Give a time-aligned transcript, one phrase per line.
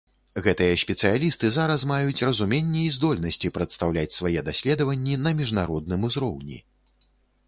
[0.45, 6.57] Гэтыя спецыялісты зараз маюць разуменне і здольнасці прадстаўляць свае даследаванні на міжнародным узроўні.